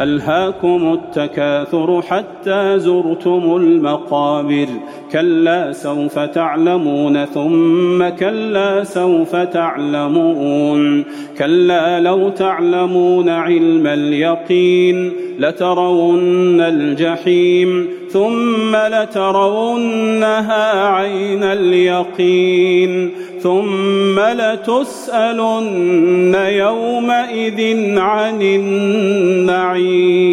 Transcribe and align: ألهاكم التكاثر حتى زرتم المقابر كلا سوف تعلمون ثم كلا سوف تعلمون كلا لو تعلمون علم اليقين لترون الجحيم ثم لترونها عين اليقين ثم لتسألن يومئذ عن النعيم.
ألهاكم 0.00 0.92
التكاثر 0.92 2.02
حتى 2.02 2.78
زرتم 2.78 3.56
المقابر 3.56 4.66
كلا 5.12 5.72
سوف 5.72 6.18
تعلمون 6.18 7.24
ثم 7.24 8.08
كلا 8.08 8.84
سوف 8.84 9.36
تعلمون 9.36 11.04
كلا 11.38 12.00
لو 12.00 12.28
تعلمون 12.28 13.28
علم 13.28 13.86
اليقين 13.86 15.12
لترون 15.38 16.60
الجحيم 16.60 17.88
ثم 18.10 18.76
لترونها 18.76 20.86
عين 20.86 21.44
اليقين 21.44 23.10
ثم 23.42 24.20
لتسألن 24.20 26.34
يومئذ 27.20 27.98
عن 27.98 28.42
النعيم. 28.42 30.29